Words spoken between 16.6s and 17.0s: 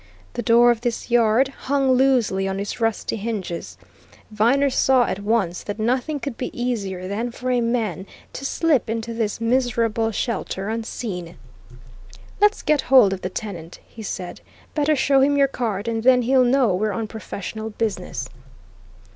we're